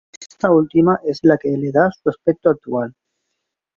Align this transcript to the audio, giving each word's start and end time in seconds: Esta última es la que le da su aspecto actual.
Esta 0.19 0.49
última 0.49 0.99
es 1.03 1.19
la 1.21 1.37
que 1.37 1.49
le 1.51 1.71
da 1.71 1.91
su 1.91 2.09
aspecto 2.09 2.49
actual. 2.49 2.95